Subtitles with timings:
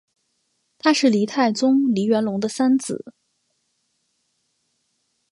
[0.79, 3.13] 他是黎太宗黎元龙的三子。